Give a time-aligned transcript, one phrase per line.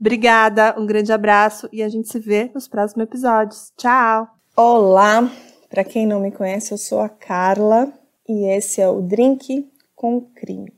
[0.00, 3.72] Obrigada, um grande abraço e a gente se vê nos próximos episódios.
[3.76, 4.28] Tchau!
[4.56, 5.28] Olá!
[5.68, 7.92] Para quem não me conhece, eu sou a Carla
[8.28, 10.72] e esse é o Drink com Crime.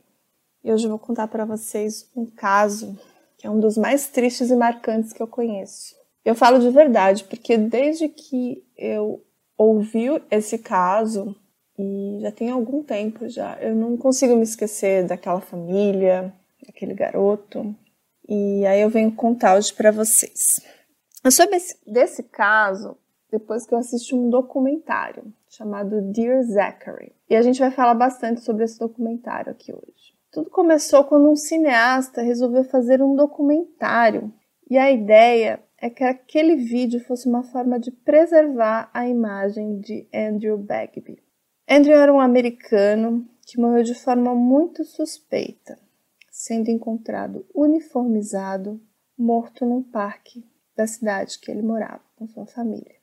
[0.65, 2.98] E hoje eu vou contar para vocês um caso
[3.37, 5.95] que é um dos mais tristes e marcantes que eu conheço.
[6.24, 9.23] Eu falo de verdade porque desde que eu
[9.57, 11.37] ouvi esse caso,
[11.79, 16.32] e já tem algum tempo já, eu não consigo me esquecer daquela família,
[16.66, 17.77] daquele garoto,
[18.30, 20.61] e aí eu venho contar hoje para vocês.
[21.33, 22.97] Sobre esse, desse caso,
[23.29, 27.13] depois que eu assisti um documentário chamado Dear Zachary.
[27.29, 30.15] E a gente vai falar bastante sobre esse documentário aqui hoje.
[30.30, 34.32] Tudo começou quando um cineasta resolveu fazer um documentário.
[34.71, 40.09] E a ideia é que aquele vídeo fosse uma forma de preservar a imagem de
[40.15, 41.21] Andrew Bagby.
[41.69, 45.76] Andrew era um americano que morreu de forma muito suspeita
[46.41, 48.80] sendo encontrado uniformizado,
[49.16, 50.43] morto num parque
[50.74, 52.95] da cidade que ele morava com sua família.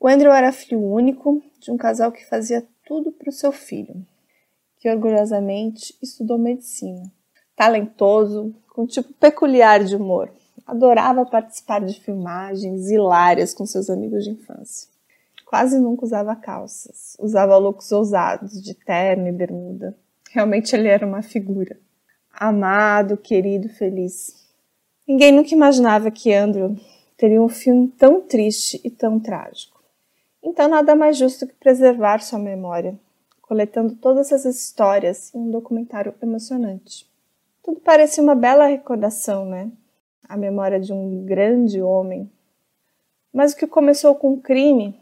[0.00, 3.94] O Andrew era filho único de um casal que fazia tudo para o seu filho,
[4.78, 7.12] que orgulhosamente estudou medicina.
[7.54, 10.32] Talentoso, com um tipo peculiar de humor,
[10.66, 14.88] adorava participar de filmagens hilárias com seus amigos de infância.
[15.44, 19.94] Quase nunca usava calças, usava looks ousados de terno e bermuda.
[20.30, 21.78] Realmente ele era uma figura
[22.36, 24.46] amado, querido, feliz.
[25.06, 26.76] Ninguém nunca imaginava que Andrew
[27.16, 29.82] teria um filme tão triste e tão trágico.
[30.42, 32.98] Então, nada mais justo que preservar sua memória,
[33.40, 37.08] coletando todas essas histórias em um documentário emocionante.
[37.62, 39.70] Tudo parecia uma bela recordação, né?
[40.28, 42.30] A memória de um grande homem.
[43.32, 45.00] Mas o que começou com um crime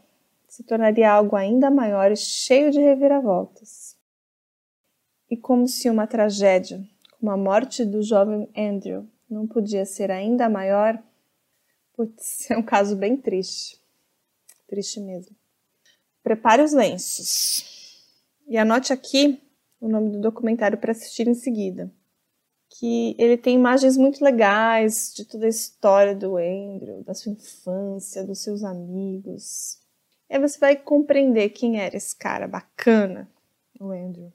[0.49, 3.97] se tornaria algo ainda maior e cheio de reviravoltas.
[5.31, 6.83] E como se uma tragédia
[7.25, 11.03] como a morte do jovem Andrew não podia ser ainda maior,
[11.97, 13.81] putz, é um caso bem triste.
[14.69, 15.35] Triste mesmo.
[16.23, 17.65] Prepare os lenços.
[18.47, 19.41] E anote aqui
[19.81, 21.91] o nome do documentário para assistir em seguida.
[22.79, 28.23] Que ele tem imagens muito legais de toda a história do Andrew, da sua infância,
[28.23, 29.79] dos seus amigos.
[30.29, 33.27] E aí você vai compreender quem era esse cara bacana,
[33.81, 34.31] o Andrew.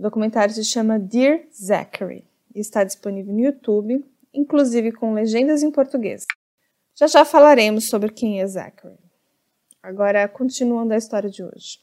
[0.00, 2.24] O documentário se chama Dear Zachary
[2.54, 4.02] e está disponível no YouTube,
[4.32, 6.24] inclusive com legendas em português.
[6.94, 8.96] Já já falaremos sobre quem é Zachary.
[9.82, 11.80] Agora, continuando a história de hoje.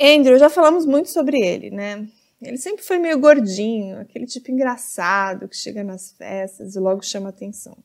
[0.00, 2.08] Andrew, já falamos muito sobre ele, né?
[2.40, 7.28] Ele sempre foi meio gordinho, aquele tipo engraçado que chega nas festas e logo chama
[7.28, 7.76] atenção.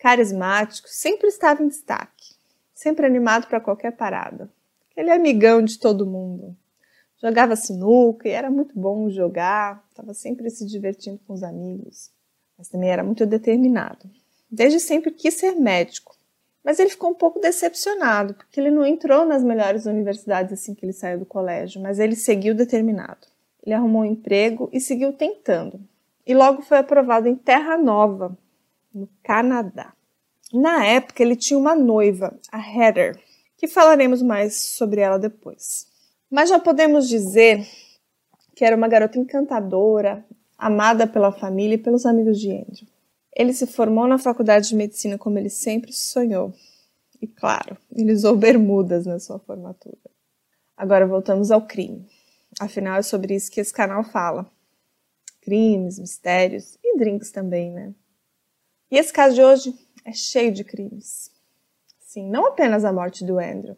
[0.00, 2.34] Carismático, sempre estava em destaque,
[2.74, 4.50] sempre animado para qualquer parada.
[4.90, 6.56] Aquele amigão de todo mundo
[7.22, 12.10] jogava sinuca e era muito bom jogar, estava sempre se divertindo com os amigos,
[12.58, 14.10] mas também era muito determinado.
[14.50, 16.16] Desde sempre quis ser médico,
[16.64, 20.84] mas ele ficou um pouco decepcionado, porque ele não entrou nas melhores universidades assim que
[20.84, 23.26] ele saiu do colégio, mas ele seguiu determinado.
[23.64, 25.80] Ele arrumou um emprego e seguiu tentando,
[26.26, 28.36] e logo foi aprovado em Terra Nova,
[28.92, 29.92] no Canadá.
[30.52, 33.18] Na época, ele tinha uma noiva, a Heather,
[33.56, 35.91] que falaremos mais sobre ela depois.
[36.32, 37.68] Mas já podemos dizer
[38.56, 40.24] que era uma garota encantadora,
[40.56, 42.88] amada pela família e pelos amigos de Andrew.
[43.36, 46.54] Ele se formou na faculdade de medicina como ele sempre sonhou.
[47.20, 49.98] E claro, ele usou bermudas na sua formatura.
[50.74, 52.08] Agora voltamos ao crime.
[52.58, 54.50] Afinal, é sobre isso que esse canal fala.
[55.42, 57.92] Crimes, mistérios e drinks também, né?
[58.90, 61.30] E esse caso de hoje é cheio de crimes.
[62.00, 63.76] Sim, não apenas a morte do Andrew,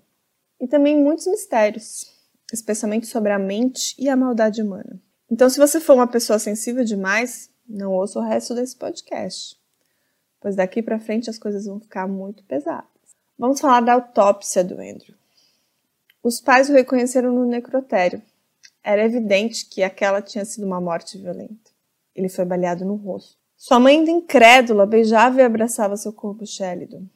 [0.61, 2.14] e também muitos mistérios
[2.53, 5.01] especialmente sobre a mente e a maldade humana.
[5.31, 9.59] Então, se você for uma pessoa sensível demais, não ouça o resto desse podcast,
[10.41, 12.89] pois daqui para frente as coisas vão ficar muito pesadas.
[13.39, 15.15] Vamos falar da autópsia do Andrew.
[16.23, 18.23] Os pais o reconheceram no necrotério.
[18.83, 21.71] Era evidente que aquela tinha sido uma morte violenta.
[22.15, 23.37] Ele foi baleado no rosto.
[23.57, 27.09] Sua mãe, ainda incrédula, beijava e abraçava seu corpo gélido.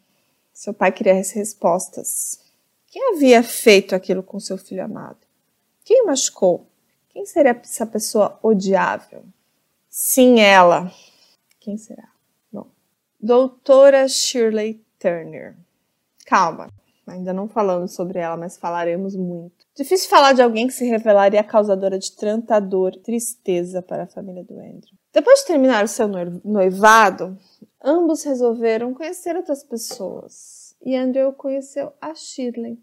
[0.52, 2.40] Seu pai queria as respostas.
[2.90, 5.18] Quem havia feito aquilo com seu filho amado?
[5.84, 6.66] Quem machucou?
[7.10, 9.24] Quem seria essa pessoa odiável?
[9.90, 10.90] Sim, ela.
[11.60, 12.08] Quem será?
[12.50, 12.66] Bom,
[13.20, 15.54] doutora Shirley Turner.
[16.24, 16.70] Calma,
[17.06, 19.66] ainda não falamos sobre ela, mas falaremos muito.
[19.74, 24.06] Difícil falar de alguém que se revelaria causadora de tanta dor e tristeza para a
[24.06, 24.96] família do Andrew.
[25.12, 26.08] Depois de terminar o seu
[26.42, 27.38] noivado,
[27.82, 30.57] ambos resolveram conhecer outras pessoas.
[30.82, 32.78] E Andrew conheceu a Shirley,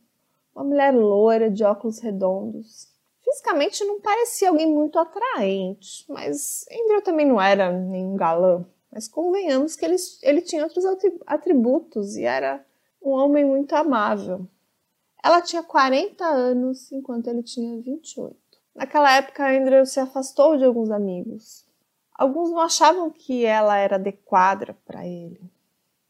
[0.53, 2.87] uma mulher loira de óculos redondos.
[3.23, 8.65] Fisicamente não parecia alguém muito atraente, mas Andrew também não era nenhum galã.
[8.91, 10.85] Mas convenhamos que ele, ele tinha outros
[11.25, 12.65] atributos e era
[13.01, 14.47] um homem muito amável.
[15.23, 18.35] Ela tinha 40 anos, enquanto ele tinha 28.
[18.75, 21.65] Naquela época, Andrew se afastou de alguns amigos.
[22.13, 25.41] Alguns não achavam que ela era adequada para ele.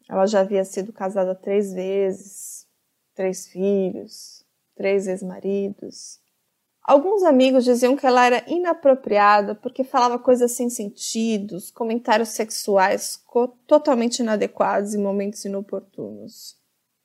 [0.07, 2.67] Ela já havia sido casada três vezes,
[3.13, 4.43] três filhos,
[4.75, 6.19] três ex-maridos.
[6.83, 13.19] Alguns amigos diziam que ela era inapropriada porque falava coisas sem sentidos, comentários sexuais
[13.65, 16.55] totalmente inadequados em momentos inoportunos.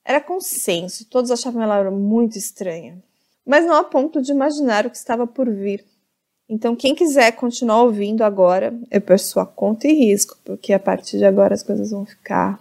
[0.05, 3.02] Era consenso, todos achavam ela muito estranha.
[3.47, 5.82] Mas não a ponto de imaginar o que estava por vir.
[6.47, 11.17] Então, quem quiser continuar ouvindo agora, é por sua conta e risco, porque a partir
[11.17, 12.61] de agora as coisas vão ficar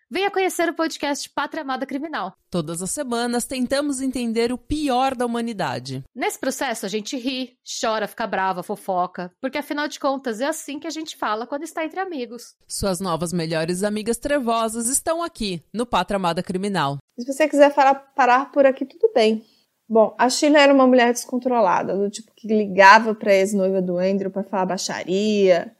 [0.13, 2.33] Venha conhecer o podcast Pátria Amada Criminal.
[2.49, 6.03] Todas as semanas tentamos entender o pior da humanidade.
[6.13, 10.79] Nesse processo a gente ri, chora, fica brava, fofoca, porque afinal de contas é assim
[10.79, 12.55] que a gente fala quando está entre amigos.
[12.67, 16.97] Suas novas melhores amigas trevosas estão aqui no Pátria Amada Criminal.
[17.17, 19.45] Se você quiser parar por aqui, tudo bem.
[19.87, 24.29] Bom, a Sheila era uma mulher descontrolada, do tipo que ligava para ex-noiva do Andrew
[24.29, 25.73] para falar baixaria,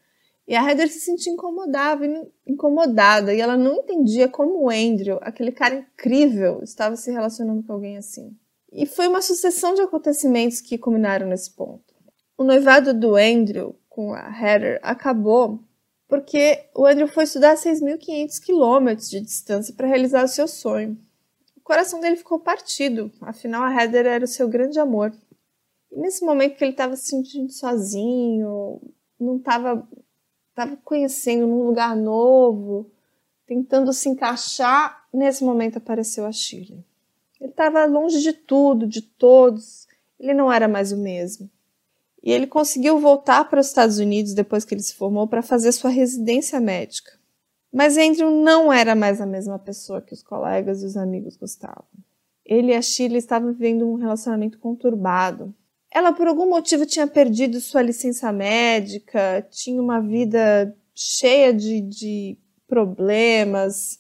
[0.52, 2.06] e a Heather se sentia incomodada,
[2.46, 7.72] incomodada e ela não entendia como o Andrew, aquele cara incrível, estava se relacionando com
[7.72, 8.36] alguém assim.
[8.70, 11.96] E foi uma sucessão de acontecimentos que culminaram nesse ponto.
[12.38, 15.64] O noivado do Andrew com a Heather acabou
[16.06, 21.00] porque o Andrew foi estudar a 6.500 quilômetros de distância para realizar o seu sonho.
[21.56, 25.14] O coração dele ficou partido, afinal a Heather era o seu grande amor.
[25.90, 28.82] E nesse momento que ele estava se sentindo sozinho,
[29.18, 29.88] não estava
[30.52, 32.90] estava conhecendo num lugar novo,
[33.46, 35.06] tentando se encaixar.
[35.14, 36.86] Nesse momento apareceu a Shirley.
[37.40, 39.88] Ele estava longe de tudo, de todos.
[40.20, 41.50] Ele não era mais o mesmo.
[42.24, 45.72] E ele conseguiu voltar para os Estados Unidos depois que ele se formou para fazer
[45.72, 47.20] sua residência médica.
[47.74, 51.86] Mas Andrew não era mais a mesma pessoa que os colegas e os amigos gostavam.
[52.46, 55.56] Ele e a Shirley estavam vivendo um relacionamento conturbado.
[55.94, 62.38] Ela, por algum motivo, tinha perdido sua licença médica, tinha uma vida cheia de, de
[62.66, 64.00] problemas,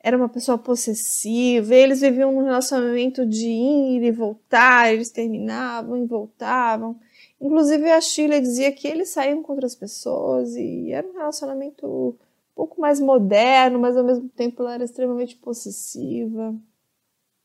[0.00, 6.06] era uma pessoa possessiva, eles viviam num relacionamento de ir e voltar, eles terminavam e
[6.06, 6.98] voltavam.
[7.40, 12.14] Inclusive, a Sheila dizia que eles saíam com outras pessoas e era um relacionamento um
[12.54, 16.54] pouco mais moderno, mas ao mesmo tempo ela era extremamente possessiva.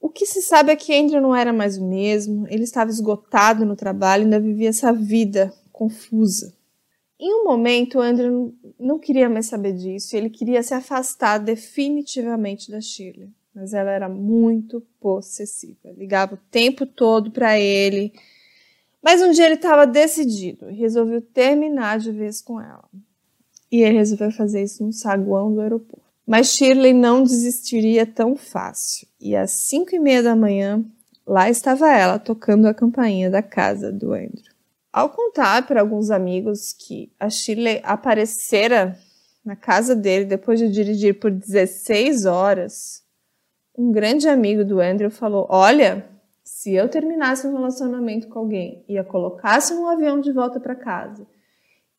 [0.03, 3.65] O que se sabe é que Andrew não era mais o mesmo, ele estava esgotado
[3.65, 6.53] no trabalho e ainda vivia essa vida confusa.
[7.17, 12.81] Em um momento, Andrew não queria mais saber disso, ele queria se afastar definitivamente da
[12.81, 18.11] Shirley, mas ela era muito possessiva, ligava o tempo todo para ele.
[19.01, 22.89] Mas um dia ele estava decidido e resolveu terminar de vez com ela.
[23.71, 26.02] E ele resolveu fazer isso no saguão do aeroporto.
[26.25, 30.83] Mas Shirley não desistiria tão fácil, e às cinco e meia da manhã,
[31.27, 34.53] lá estava ela tocando a campainha da casa do Andrew.
[34.91, 38.97] Ao contar para alguns amigos que a Shirley aparecera
[39.43, 43.03] na casa dele depois de dirigir por 16 horas,
[43.77, 46.07] um grande amigo do Andrew falou: Olha,
[46.43, 50.75] se eu terminasse um relacionamento com alguém e a colocasse num avião de volta para
[50.75, 51.27] casa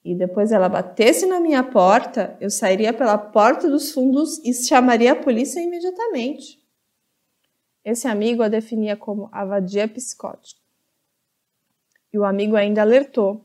[0.05, 5.13] e depois ela batesse na minha porta, eu sairia pela porta dos fundos e chamaria
[5.13, 6.63] a polícia imediatamente.
[7.83, 10.61] Esse amigo a definia como a vadia psicótica.
[12.13, 13.43] E o amigo ainda alertou: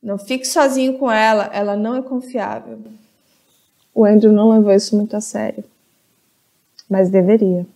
[0.00, 2.78] não fique sozinho com ela, ela não é confiável.
[3.92, 5.64] O Andrew não levou isso muito a sério,
[6.88, 7.66] mas deveria.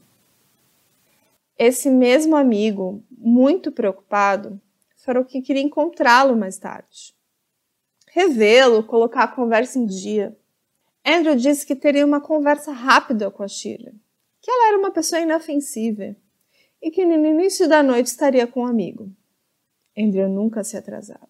[1.59, 4.61] Esse mesmo amigo, muito preocupado,
[4.97, 7.15] falou que queria encontrá-lo mais tarde
[8.12, 10.37] revê-lo, colocar a conversa em dia.
[11.05, 13.95] Andrew disse que teria uma conversa rápida com a Shirley,
[14.40, 16.14] que ela era uma pessoa inofensiva
[16.83, 19.11] e que no início da noite estaria com um amigo.
[19.97, 21.29] Andrew nunca se atrasava.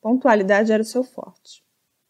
[0.00, 1.62] Pontualidade era o seu forte.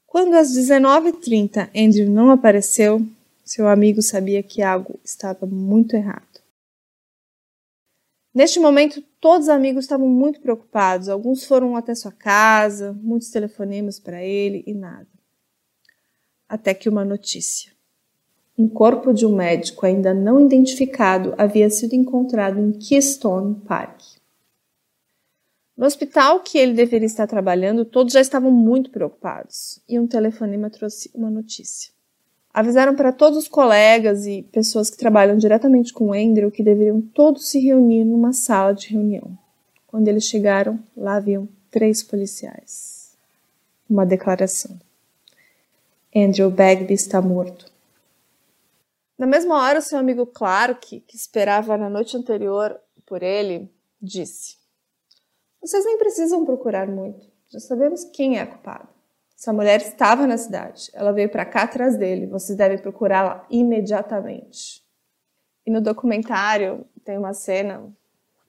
[0.07, 3.05] Quando às 19h30 Andrew não apareceu,
[3.45, 6.34] seu amigo sabia que algo estava muito errado.
[8.35, 11.09] Neste momento, todos os amigos estavam muito preocupados.
[11.09, 15.07] Alguns foram até sua casa, muitos telefonemas para ele e nada.
[16.49, 17.73] Até que uma notícia.
[18.59, 24.01] Um corpo de um médico ainda não identificado havia sido encontrado em Keystone Park.
[25.77, 30.71] No hospital que ele deveria estar trabalhando, todos já estavam muito preocupados e um telefonema
[30.71, 31.94] trouxe uma notícia.
[32.55, 37.49] Avisaram para todos os colegas e pessoas que trabalham diretamente com Andrew que deveriam todos
[37.49, 39.37] se reunir numa sala de reunião.
[39.89, 43.17] Quando eles chegaram, lá haviam três policiais.
[43.91, 44.79] Uma declaração.
[46.15, 47.67] Andrew Bagby está morto.
[49.19, 53.69] Na mesma hora, seu amigo Clark, que esperava na noite anterior por ele,
[54.01, 54.57] disse:
[55.61, 57.27] Vocês nem precisam procurar muito.
[57.51, 58.94] Já sabemos quem é a culpada.
[59.45, 60.91] Essa mulher estava na cidade.
[60.95, 62.27] Ela veio para cá atrás dele.
[62.27, 64.83] Vocês devem procurá-la imediatamente.
[65.67, 67.95] E no documentário tem uma cena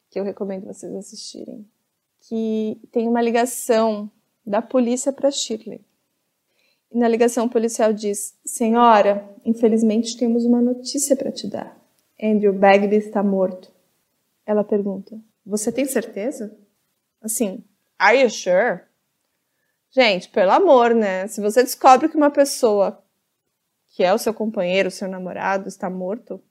[0.10, 1.70] que eu recomendo vocês assistirem,
[2.22, 4.10] que tem uma ligação
[4.46, 5.82] da polícia para Shirley.
[6.90, 11.78] E na ligação, o policial diz: Senhora, infelizmente temos uma notícia para te dar.
[12.24, 13.70] Andrew Bagby está morto.
[14.46, 16.58] Ela pergunta: Você tem certeza?
[17.22, 17.66] Assim,
[18.00, 18.80] are you sure?
[19.96, 21.25] Gente, pelo amor, né?
[21.28, 23.02] Se você descobre que uma pessoa
[23.88, 26.44] que é o seu companheiro, o seu namorado, está morto,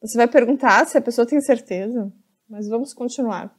[0.00, 2.12] você vai perguntar se a pessoa tem certeza.
[2.50, 3.54] Mas vamos continuar.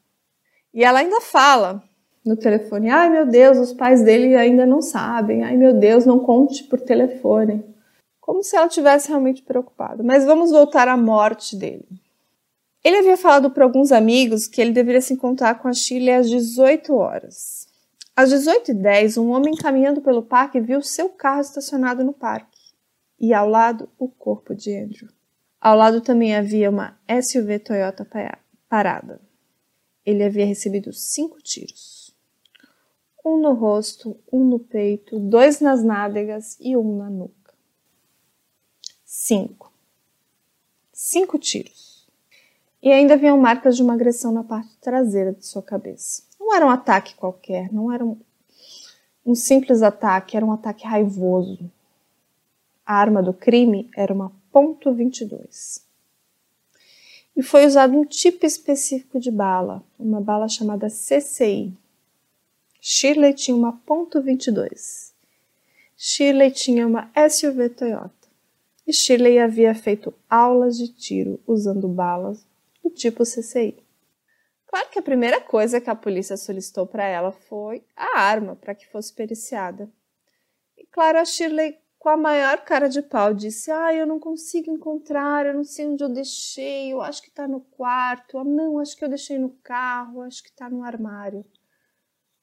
[0.73, 1.81] E ela ainda fala:
[2.25, 2.89] no telefone.
[2.89, 5.45] Ai meu Deus, os pais dele ainda não sabem.
[5.45, 7.63] Ai meu Deus, não conte por telefone.
[8.19, 10.03] Como se ela tivesse realmente preocupada.
[10.03, 11.87] Mas vamos voltar à morte dele.
[12.83, 16.29] Ele havia falado para alguns amigos que ele deveria se encontrar com a Shirley às
[16.29, 17.71] 18 horas.
[18.15, 22.61] Às 18h10, um homem caminhando pelo parque viu seu carro estacionado no parque.
[23.19, 25.09] E ao lado, o corpo de Andrew.
[25.59, 28.07] Ao lado também havia uma SUV Toyota
[28.69, 29.21] parada.
[30.05, 32.03] Ele havia recebido cinco tiros
[33.25, 37.53] um no rosto, um no peito, dois nas nádegas e um na nuca.
[39.05, 39.71] Cinco.
[40.91, 42.07] Cinco tiros.
[42.81, 46.23] E ainda haviam marcas de uma agressão na parte traseira de sua cabeça.
[46.53, 48.15] Não era um ataque qualquer, não era um,
[49.25, 51.67] um simples ataque, era um ataque raivoso.
[52.85, 55.81] A arma do crime era uma .22.
[57.35, 61.75] E foi usado um tipo específico de bala, uma bala chamada CCI,
[62.79, 65.11] Shirley tinha uma ponto .22.
[65.97, 68.27] Shirley tinha uma SUV Toyota.
[68.85, 72.45] E Shirley havia feito aulas de tiro usando balas
[72.83, 73.82] do tipo CCI.
[74.73, 78.73] Claro que a primeira coisa que a polícia solicitou para ela foi a arma para
[78.73, 79.87] que fosse periciada.
[80.75, 84.71] E claro, a Shirley, com a maior cara de pau, disse: Ah, eu não consigo
[84.71, 88.79] encontrar, eu não sei onde eu deixei, eu acho que está no quarto, ah, não,
[88.79, 91.45] acho que eu deixei no carro, acho que está no armário.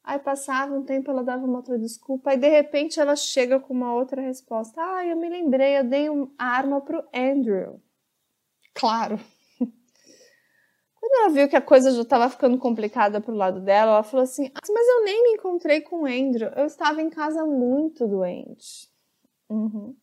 [0.04, 3.74] Aí passava um tempo, ela dava uma outra desculpa, e de repente ela chega com
[3.74, 4.80] uma outra resposta.
[4.80, 6.06] Ah, eu me lembrei, eu dei
[6.38, 7.82] a arma pro Andrew.
[8.72, 9.18] Claro.
[11.10, 14.22] Quando ela viu que a coisa já estava ficando complicada pro lado dela, ela falou
[14.22, 18.06] assim: ah, Mas eu nem me encontrei com o Andrew, eu estava em casa muito
[18.06, 18.88] doente.
[19.48, 19.96] Uhum.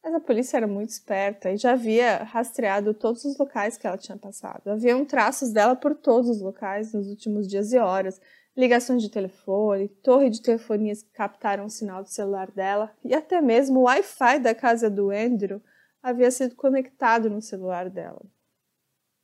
[0.00, 3.98] Mas a polícia era muito esperta e já havia rastreado todos os locais que ela
[3.98, 4.68] tinha passado.
[4.68, 8.20] Haviam traços dela por todos os locais nos últimos dias e horas
[8.56, 13.40] ligações de telefone, torre de telefonias que captaram o sinal do celular dela e até
[13.40, 15.60] mesmo o Wi-Fi da casa do Andrew
[16.00, 18.22] havia sido conectado no celular dela.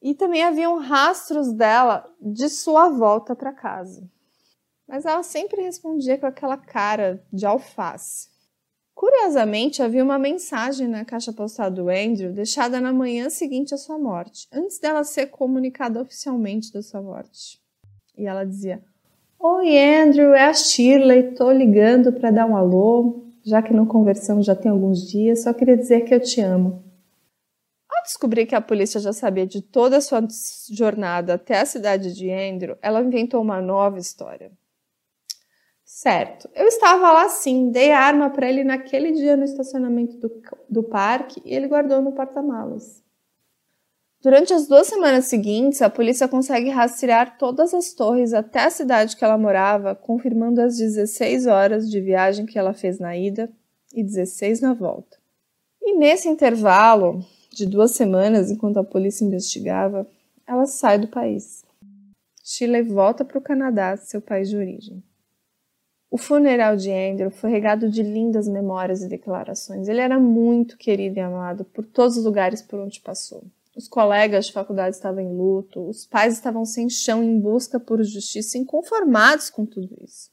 [0.04, 4.06] E também haviam rastros dela de sua volta para casa.
[4.86, 8.28] Mas ela sempre respondia com aquela cara de alface.
[8.94, 13.98] Curiosamente, havia uma mensagem na caixa postal do Andrew deixada na manhã seguinte à sua
[13.98, 17.58] morte, antes dela ser comunicada oficialmente da sua morte.
[18.16, 18.84] E ela dizia:
[19.40, 21.34] Oi, Andrew, é a Shirley.
[21.34, 25.44] Tô ligando para dar um alô, já que não conversamos já tem alguns dias.
[25.44, 26.83] Só queria dizer que eu te amo.
[28.04, 30.22] Ao descobrir que a polícia já sabia de toda a sua
[30.70, 34.52] jornada até a cidade de Andrew, ela inventou uma nova história.
[35.82, 40.30] Certo, eu estava lá sim, dei a arma para ele naquele dia no estacionamento do,
[40.68, 43.02] do parque e ele guardou no porta-malas.
[44.20, 49.16] Durante as duas semanas seguintes, a polícia consegue rastrear todas as torres até a cidade
[49.16, 53.50] que ela morava, confirmando as 16 horas de viagem que ela fez na ida
[53.94, 55.16] e 16 na volta.
[55.80, 60.06] E nesse intervalo de duas semanas, enquanto a polícia investigava,
[60.46, 61.64] ela sai do país.
[62.42, 65.02] Shirley volta para o Canadá, seu país de origem.
[66.10, 69.88] O funeral de Andrew foi regado de lindas memórias e declarações.
[69.88, 73.42] Ele era muito querido e amado por todos os lugares por onde passou
[73.74, 78.00] Os colegas de faculdade estavam em luto, os pais estavam sem chão em busca por
[78.04, 80.30] justiça, inconformados com tudo isso.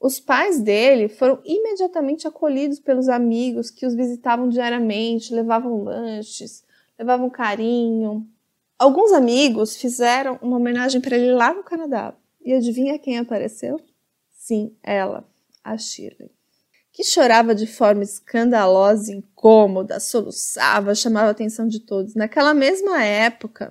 [0.00, 6.64] Os pais dele foram imediatamente acolhidos pelos amigos que os visitavam diariamente, levavam lanches,
[6.98, 8.26] levavam carinho.
[8.78, 12.14] Alguns amigos fizeram uma homenagem para ele lá no Canadá.
[12.44, 13.80] E adivinha quem apareceu?
[14.30, 15.26] Sim, ela,
[15.64, 16.36] a Shirley
[16.96, 22.14] que chorava de forma escandalosa, incômoda, soluçava, chamava a atenção de todos.
[22.14, 23.70] Naquela mesma época,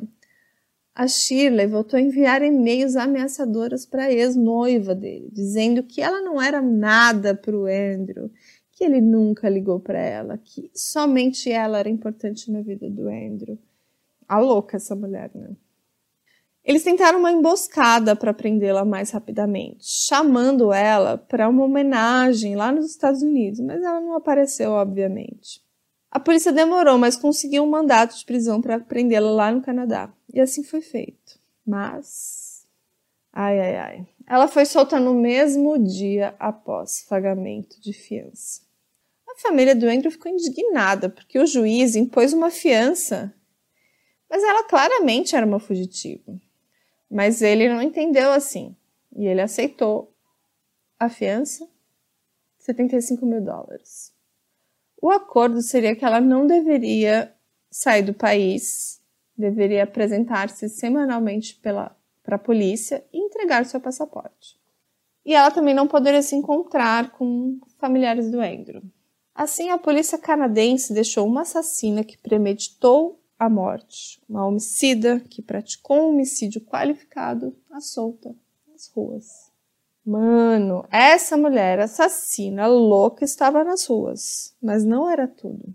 [0.96, 6.42] a Shirley voltou a enviar e-mails ameaçadores para a ex-noiva dele, dizendo que ela não
[6.42, 8.32] era nada para o Andrew,
[8.72, 13.60] que ele nunca ligou para ela, que somente ela era importante na vida do Andrew.
[14.26, 15.50] A louca essa mulher, né?
[16.64, 22.88] Eles tentaram uma emboscada para prendê-la mais rapidamente, chamando ela para uma homenagem lá nos
[22.88, 25.62] Estados Unidos, mas ela não apareceu, obviamente.
[26.10, 30.12] A polícia demorou, mas conseguiu um mandato de prisão para prendê-la lá no Canadá.
[30.36, 31.40] E assim foi feito.
[31.66, 32.68] Mas.
[33.32, 34.08] Ai, ai, ai.
[34.28, 38.62] Ela foi solta no mesmo dia após pagamento de fiança.
[39.30, 43.34] A família do Andrew ficou indignada porque o juiz impôs uma fiança,
[44.30, 46.38] mas ela claramente era uma fugitiva.
[47.10, 48.76] Mas ele não entendeu assim.
[49.16, 50.14] E ele aceitou
[51.00, 51.66] a fiança,
[52.58, 54.14] 75 mil dólares.
[55.02, 57.34] O acordo seria que ela não deveria
[57.72, 59.02] sair do país,
[59.38, 61.96] deveria apresentar-se semanalmente para
[62.28, 64.60] a polícia e entregar seu passaporte.
[65.26, 68.84] E ela também não poderia se encontrar com familiares do Andrew.
[69.34, 74.22] Assim, a polícia canadense deixou uma assassina que premeditou a morte.
[74.30, 78.34] Uma homicida que praticou um homicídio qualificado à solta
[78.72, 79.52] nas ruas.
[80.06, 85.74] Mano, essa mulher assassina louca estava nas ruas, mas não era tudo.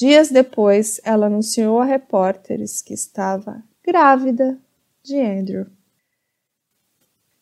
[0.00, 4.58] Dias depois, ela anunciou a repórteres que estava grávida
[5.02, 5.66] de Andrew.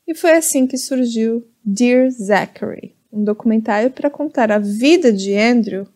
[0.04, 5.86] E foi assim que surgiu Dear Zachary, um documentário para contar a vida de Andrew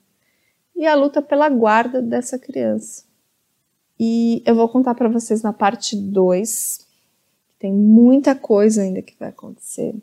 [0.76, 3.02] e a luta pela guarda dessa criança.
[3.98, 6.86] E eu vou contar para vocês na parte 2.
[7.58, 9.96] Tem muita coisa ainda que vai acontecer.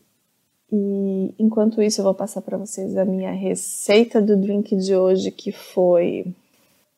[0.69, 5.31] E enquanto isso, eu vou passar para vocês a minha receita do drink de hoje,
[5.31, 6.36] que foi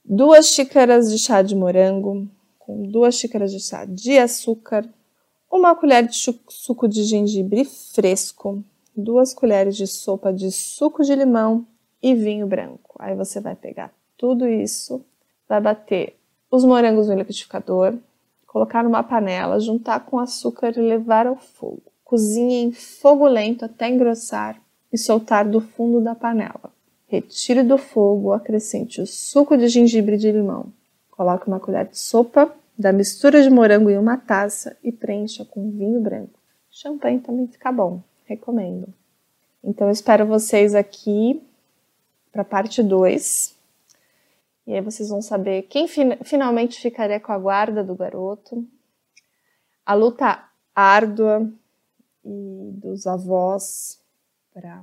[0.03, 4.87] duas xícaras de chá de morango, com duas xícaras de chá de açúcar,
[5.51, 6.15] uma colher de
[6.49, 8.63] suco de gengibre fresco,
[8.95, 11.65] duas colheres de sopa de suco de limão
[12.01, 12.95] e vinho branco.
[12.99, 15.03] Aí você vai pegar tudo isso,
[15.47, 16.15] vai bater
[16.49, 17.97] os morangos no liquidificador,
[18.47, 21.83] colocar numa panela, juntar com açúcar e levar ao fogo.
[22.03, 24.61] Cozinhe em fogo lento até engrossar
[24.91, 26.71] e soltar do fundo da panela.
[27.11, 30.71] Retire do fogo, acrescente o suco de gengibre e de limão.
[31.09, 35.71] Coloque uma colher de sopa da mistura de morango em uma taça e preencha com
[35.71, 36.39] vinho branco.
[36.69, 38.87] Champanhe também fica bom, recomendo.
[39.61, 41.43] Então eu espero vocês aqui
[42.31, 43.57] para parte 2
[44.67, 48.65] e aí vocês vão saber quem fin finalmente ficaria com a guarda do garoto,
[49.85, 51.51] a luta árdua
[52.23, 53.99] e dos avós
[54.53, 54.81] para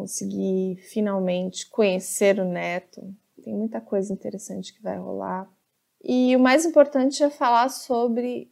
[0.00, 3.14] conseguir finalmente conhecer o neto.
[3.44, 5.46] Tem muita coisa interessante que vai rolar.
[6.02, 8.50] E o mais importante é falar sobre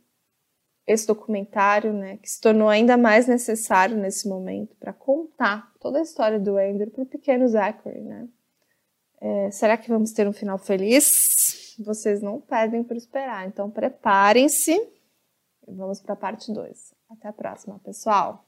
[0.87, 6.03] esse documentário, né, que se tornou ainda mais necessário nesse momento para contar toda a
[6.03, 8.29] história do Andrew para o pequeno Zachary, né?
[9.21, 11.77] É, será que vamos ter um final feliz?
[11.79, 14.81] Vocês não pedem por esperar, então preparem-se
[15.67, 16.95] vamos para a parte 2.
[17.11, 18.48] Até a próxima, pessoal!